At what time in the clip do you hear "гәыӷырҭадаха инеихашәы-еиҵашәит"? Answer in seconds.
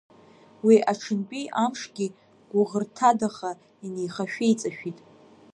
2.51-4.99